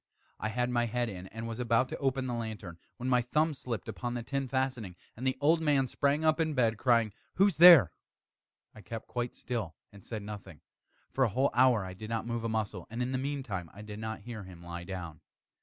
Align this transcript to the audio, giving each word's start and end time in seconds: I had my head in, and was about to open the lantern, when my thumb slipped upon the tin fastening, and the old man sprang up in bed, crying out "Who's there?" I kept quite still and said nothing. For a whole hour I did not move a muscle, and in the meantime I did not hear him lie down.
I 0.39 0.49
had 0.49 0.71
my 0.71 0.87
head 0.87 1.09
in, 1.09 1.27
and 1.27 1.47
was 1.47 1.59
about 1.59 1.87
to 1.89 1.97
open 1.99 2.25
the 2.25 2.33
lantern, 2.33 2.79
when 2.97 3.07
my 3.07 3.21
thumb 3.21 3.53
slipped 3.53 3.87
upon 3.87 4.15
the 4.15 4.23
tin 4.23 4.47
fastening, 4.47 4.95
and 5.15 5.27
the 5.27 5.37
old 5.39 5.61
man 5.61 5.85
sprang 5.85 6.25
up 6.25 6.39
in 6.39 6.55
bed, 6.55 6.79
crying 6.79 7.09
out 7.09 7.13
"Who's 7.35 7.57
there?" 7.57 7.91
I 8.73 8.81
kept 8.81 9.05
quite 9.07 9.35
still 9.35 9.75
and 9.91 10.03
said 10.03 10.23
nothing. 10.23 10.61
For 11.11 11.23
a 11.23 11.29
whole 11.29 11.51
hour 11.53 11.85
I 11.85 11.93
did 11.93 12.09
not 12.09 12.25
move 12.25 12.43
a 12.43 12.49
muscle, 12.49 12.87
and 12.89 13.03
in 13.03 13.11
the 13.11 13.19
meantime 13.19 13.69
I 13.75 13.83
did 13.83 13.99
not 13.99 14.21
hear 14.21 14.41
him 14.43 14.63
lie 14.63 14.85
down. 14.85 15.21